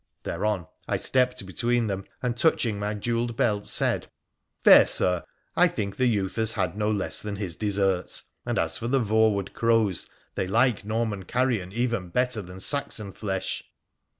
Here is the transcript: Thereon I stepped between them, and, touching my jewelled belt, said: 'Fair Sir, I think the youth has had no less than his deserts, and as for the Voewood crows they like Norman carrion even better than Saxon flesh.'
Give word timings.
Thereon 0.23 0.65
I 0.87 0.97
stepped 0.97 1.45
between 1.45 1.85
them, 1.85 2.05
and, 2.23 2.35
touching 2.35 2.79
my 2.79 2.95
jewelled 2.95 3.35
belt, 3.37 3.67
said: 3.67 4.09
'Fair 4.63 4.87
Sir, 4.87 5.23
I 5.55 5.67
think 5.67 5.95
the 5.97 6.07
youth 6.07 6.37
has 6.37 6.53
had 6.53 6.75
no 6.75 6.89
less 6.89 7.21
than 7.21 7.35
his 7.35 7.55
deserts, 7.55 8.23
and 8.43 8.57
as 8.57 8.79
for 8.79 8.87
the 8.87 8.99
Voewood 8.99 9.53
crows 9.53 10.09
they 10.33 10.47
like 10.47 10.83
Norman 10.83 11.25
carrion 11.25 11.71
even 11.71 12.09
better 12.09 12.41
than 12.41 12.59
Saxon 12.59 13.11
flesh.' 13.11 13.63